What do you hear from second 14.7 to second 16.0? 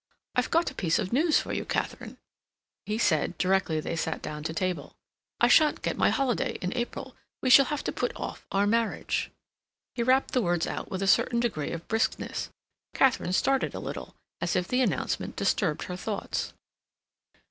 announcement disturbed her